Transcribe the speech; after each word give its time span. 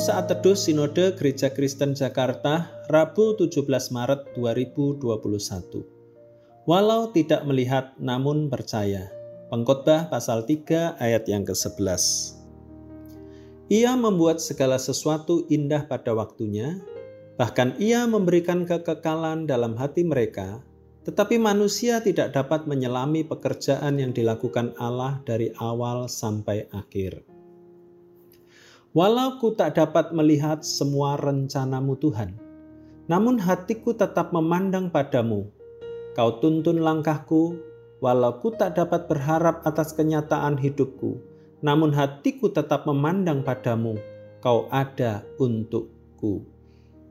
Saat 0.00 0.32
Teduh 0.32 0.56
Sinode 0.56 1.12
Gereja 1.20 1.52
Kristen 1.52 1.92
Jakarta, 1.92 2.72
Rabu 2.88 3.36
17 3.36 3.92
Maret 3.92 4.32
2021. 4.40 5.84
Walau 6.64 7.12
tidak 7.12 7.44
melihat 7.44 7.92
namun 8.00 8.48
percaya. 8.48 9.12
Pengkhotbah 9.52 10.08
pasal 10.08 10.48
3 10.48 10.96
ayat 10.96 11.28
yang 11.28 11.44
ke-11. 11.44 12.00
Ia 13.68 13.92
membuat 13.92 14.40
segala 14.40 14.80
sesuatu 14.80 15.44
indah 15.52 15.84
pada 15.84 16.16
waktunya, 16.16 16.80
bahkan 17.36 17.76
ia 17.76 18.08
memberikan 18.08 18.64
kekekalan 18.64 19.44
dalam 19.44 19.76
hati 19.76 20.08
mereka, 20.08 20.64
tetapi 21.04 21.36
manusia 21.36 22.00
tidak 22.00 22.32
dapat 22.32 22.64
menyelami 22.64 23.28
pekerjaan 23.28 24.00
yang 24.00 24.16
dilakukan 24.16 24.72
Allah 24.80 25.20
dari 25.28 25.52
awal 25.60 26.08
sampai 26.08 26.70
akhir. 26.72 27.31
Walau 28.92 29.40
ku 29.40 29.56
tak 29.56 29.80
dapat 29.80 30.12
melihat 30.12 30.60
semua 30.60 31.16
rencanamu 31.16 31.96
Tuhan, 31.96 32.36
namun 33.08 33.40
hatiku 33.40 33.96
tetap 33.96 34.36
memandang 34.36 34.92
padamu. 34.92 35.48
Kau 36.12 36.36
tuntun 36.44 36.84
langkahku, 36.84 37.56
walau 38.04 38.36
ku 38.44 38.52
tak 38.52 38.76
dapat 38.76 39.08
berharap 39.08 39.64
atas 39.64 39.96
kenyataan 39.96 40.60
hidupku, 40.60 41.16
namun 41.64 41.88
hatiku 41.96 42.52
tetap 42.52 42.84
memandang 42.84 43.40
padamu. 43.40 43.96
Kau 44.44 44.68
ada 44.68 45.24
untukku. 45.40 46.44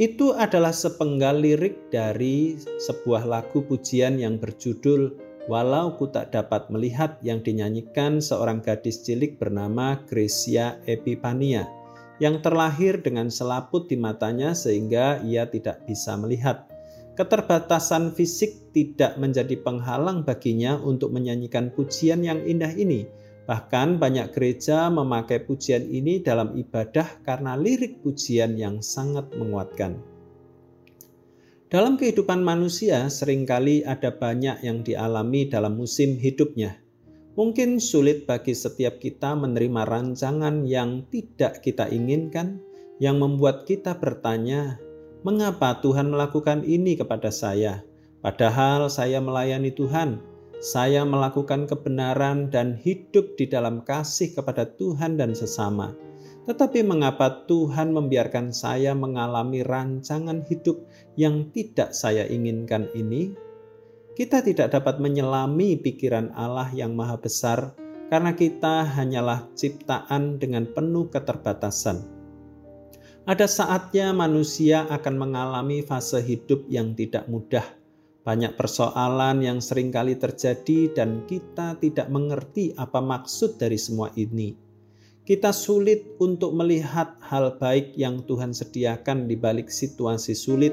Itu 0.00 0.32
adalah 0.32 0.72
sepenggal 0.72 1.44
lirik 1.44 1.92
dari 1.92 2.56
sebuah 2.56 3.28
lagu 3.28 3.60
pujian 3.60 4.16
yang 4.16 4.40
berjudul 4.40 5.25
Walau 5.46 5.94
ku 5.94 6.10
tak 6.10 6.34
dapat 6.34 6.66
melihat 6.74 7.22
yang 7.22 7.42
dinyanyikan 7.42 8.18
seorang 8.18 8.62
gadis 8.62 9.06
cilik 9.06 9.38
bernama 9.38 10.02
Gracia 10.06 10.82
Epipania 10.90 11.70
yang 12.18 12.42
terlahir 12.42 12.98
dengan 12.98 13.30
selaput 13.30 13.86
di 13.86 13.94
matanya 13.94 14.56
sehingga 14.58 15.22
ia 15.22 15.46
tidak 15.46 15.86
bisa 15.86 16.18
melihat. 16.18 16.66
Keterbatasan 17.14 18.12
fisik 18.12 18.74
tidak 18.74 19.16
menjadi 19.16 19.56
penghalang 19.62 20.26
baginya 20.26 20.76
untuk 20.76 21.14
menyanyikan 21.14 21.72
pujian 21.72 22.20
yang 22.26 22.44
indah 22.44 22.74
ini 22.76 23.08
Bahkan 23.46 24.02
banyak 24.02 24.34
gereja 24.34 24.90
memakai 24.90 25.38
pujian 25.46 25.86
ini 25.86 26.18
dalam 26.18 26.58
ibadah 26.58 27.22
karena 27.22 27.54
lirik 27.54 28.02
pujian 28.02 28.58
yang 28.58 28.82
sangat 28.82 29.30
menguatkan. 29.38 30.02
Dalam 31.66 31.98
kehidupan 31.98 32.46
manusia 32.46 33.10
sering 33.10 33.42
kali 33.42 33.82
ada 33.82 34.14
banyak 34.14 34.62
yang 34.62 34.86
dialami 34.86 35.50
dalam 35.50 35.74
musim 35.74 36.14
hidupnya. 36.14 36.78
Mungkin 37.34 37.82
sulit 37.82 38.22
bagi 38.22 38.54
setiap 38.54 39.02
kita 39.02 39.34
menerima 39.34 39.82
rancangan 39.82 40.62
yang 40.62 41.10
tidak 41.10 41.66
kita 41.66 41.90
inginkan, 41.90 42.62
yang 43.02 43.18
membuat 43.18 43.66
kita 43.66 43.98
bertanya, 43.98 44.78
"Mengapa 45.26 45.82
Tuhan 45.82 46.06
melakukan 46.06 46.62
ini 46.62 46.94
kepada 46.94 47.34
saya? 47.34 47.82
Padahal 48.22 48.86
saya 48.86 49.18
melayani 49.18 49.74
Tuhan, 49.74 50.22
saya 50.62 51.02
melakukan 51.02 51.66
kebenaran 51.66 52.46
dan 52.46 52.78
hidup 52.78 53.34
di 53.34 53.50
dalam 53.50 53.82
kasih 53.82 54.38
kepada 54.38 54.70
Tuhan 54.78 55.18
dan 55.18 55.34
sesama. 55.34 55.98
Tetapi 56.46 56.86
mengapa 56.86 57.42
Tuhan 57.50 57.90
membiarkan 57.90 58.54
saya 58.54 58.94
mengalami 58.94 59.66
rancangan 59.66 60.46
hidup 60.46 60.78
yang 61.18 61.50
tidak 61.50 61.90
saya 61.90 62.22
inginkan 62.30 62.86
ini? 62.94 63.34
Kita 64.14 64.40
tidak 64.46 64.72
dapat 64.72 65.02
menyelami 65.02 65.76
pikiran 65.76 66.30
Allah 66.38 66.70
yang 66.70 66.94
maha 66.94 67.18
besar 67.18 67.74
karena 68.06 68.32
kita 68.32 68.86
hanyalah 68.86 69.50
ciptaan 69.58 70.38
dengan 70.38 70.70
penuh 70.70 71.10
keterbatasan. 71.10 72.06
Ada 73.26 73.50
saatnya 73.50 74.14
manusia 74.14 74.86
akan 74.86 75.18
mengalami 75.18 75.82
fase 75.82 76.22
hidup 76.22 76.62
yang 76.70 76.94
tidak 76.94 77.26
mudah, 77.26 77.66
banyak 78.22 78.54
persoalan 78.54 79.42
yang 79.42 79.58
sering 79.58 79.90
kali 79.90 80.14
terjadi 80.14 80.94
dan 80.94 81.26
kita 81.26 81.74
tidak 81.82 82.06
mengerti 82.06 82.70
apa 82.78 83.02
maksud 83.02 83.58
dari 83.58 83.74
semua 83.74 84.14
ini. 84.14 84.65
Kita 85.26 85.50
sulit 85.50 86.06
untuk 86.22 86.54
melihat 86.54 87.18
hal 87.18 87.58
baik 87.58 87.98
yang 87.98 88.22
Tuhan 88.30 88.54
sediakan 88.54 89.26
di 89.26 89.34
balik 89.34 89.66
situasi 89.66 90.38
sulit, 90.38 90.70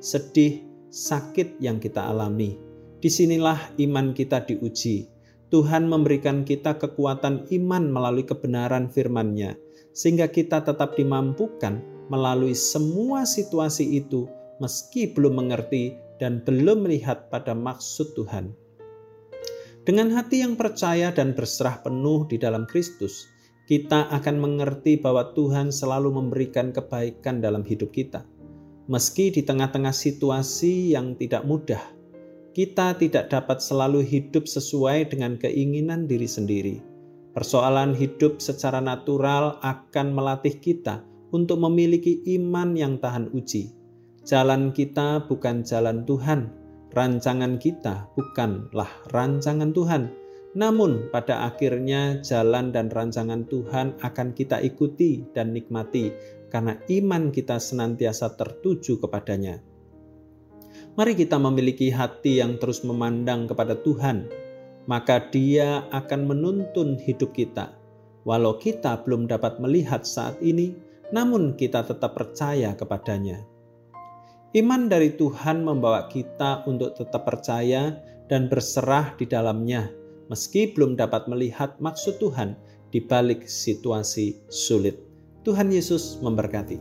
sedih, 0.00 0.64
sakit 0.88 1.60
yang 1.60 1.76
kita 1.76 2.08
alami. 2.08 2.56
Di 2.96 3.12
sinilah 3.12 3.76
iman 3.76 4.16
kita 4.16 4.48
diuji. 4.48 5.04
Tuhan 5.52 5.84
memberikan 5.84 6.48
kita 6.48 6.80
kekuatan 6.80 7.52
iman 7.52 7.92
melalui 7.92 8.24
kebenaran 8.24 8.88
firman-Nya, 8.88 9.60
sehingga 9.92 10.32
kita 10.32 10.64
tetap 10.64 10.96
dimampukan 10.96 11.84
melalui 12.08 12.56
semua 12.56 13.28
situasi 13.28 14.00
itu 14.00 14.24
meski 14.64 15.12
belum 15.12 15.44
mengerti 15.44 15.92
dan 16.16 16.40
belum 16.40 16.88
melihat 16.88 17.28
pada 17.28 17.52
maksud 17.52 18.16
Tuhan. 18.16 18.56
Dengan 19.84 20.08
hati 20.16 20.40
yang 20.40 20.56
percaya 20.56 21.12
dan 21.12 21.36
berserah 21.36 21.84
penuh 21.84 22.24
di 22.32 22.40
dalam 22.40 22.64
Kristus, 22.64 23.28
kita 23.70 24.10
akan 24.10 24.42
mengerti 24.42 24.98
bahwa 24.98 25.30
Tuhan 25.30 25.70
selalu 25.70 26.18
memberikan 26.18 26.74
kebaikan 26.74 27.38
dalam 27.38 27.62
hidup 27.62 27.94
kita. 27.94 28.26
Meski 28.90 29.30
di 29.30 29.46
tengah-tengah 29.46 29.94
situasi 29.94 30.98
yang 30.98 31.14
tidak 31.14 31.46
mudah, 31.46 31.78
kita 32.50 32.98
tidak 32.98 33.30
dapat 33.30 33.62
selalu 33.62 34.02
hidup 34.02 34.50
sesuai 34.50 35.14
dengan 35.14 35.38
keinginan 35.38 36.10
diri 36.10 36.26
sendiri. 36.26 36.82
Persoalan 37.30 37.94
hidup 37.94 38.42
secara 38.42 38.82
natural 38.82 39.62
akan 39.62 40.10
melatih 40.10 40.58
kita 40.58 41.06
untuk 41.30 41.62
memiliki 41.62 42.26
iman 42.34 42.74
yang 42.74 42.98
tahan 42.98 43.30
uji 43.30 43.78
Jalan 44.20 44.76
kita 44.76 45.24
bukan 45.24 45.64
jalan 45.64 46.04
Tuhan, 46.04 46.52
rancangan 46.92 47.56
kita 47.56 48.04
bukanlah 48.12 48.86
rancangan 49.16 49.72
Tuhan. 49.72 50.12
Namun, 50.50 51.14
pada 51.14 51.46
akhirnya, 51.46 52.18
jalan 52.26 52.74
dan 52.74 52.90
rancangan 52.90 53.46
Tuhan 53.46 54.02
akan 54.02 54.34
kita 54.34 54.58
ikuti 54.66 55.22
dan 55.30 55.54
nikmati 55.54 56.10
karena 56.50 56.74
iman 56.90 57.30
kita 57.30 57.62
senantiasa 57.62 58.34
tertuju 58.34 58.98
kepadanya. 58.98 59.62
Mari 60.98 61.14
kita 61.14 61.38
memiliki 61.38 61.94
hati 61.94 62.42
yang 62.42 62.58
terus 62.58 62.82
memandang 62.82 63.46
kepada 63.46 63.78
Tuhan, 63.78 64.26
maka 64.90 65.30
Dia 65.30 65.86
akan 65.94 66.26
menuntun 66.26 66.98
hidup 66.98 67.30
kita. 67.30 67.78
Walau 68.26 68.58
kita 68.58 69.06
belum 69.06 69.30
dapat 69.30 69.62
melihat 69.62 70.02
saat 70.02 70.42
ini, 70.42 70.74
namun 71.14 71.54
kita 71.54 71.86
tetap 71.86 72.18
percaya 72.18 72.74
kepadanya. 72.74 73.46
Iman 74.50 74.90
dari 74.90 75.14
Tuhan 75.14 75.62
membawa 75.62 76.10
kita 76.10 76.66
untuk 76.66 76.98
tetap 76.98 77.22
percaya 77.22 77.94
dan 78.26 78.50
berserah 78.50 79.14
di 79.14 79.30
dalamnya, 79.30 79.99
meski 80.30 80.70
belum 80.70 80.94
dapat 80.94 81.26
melihat 81.26 81.74
maksud 81.82 82.22
Tuhan 82.22 82.54
di 82.94 83.02
balik 83.02 83.50
situasi 83.50 84.38
sulit. 84.46 84.94
Tuhan 85.42 85.74
Yesus 85.74 86.22
memberkati. 86.22 86.78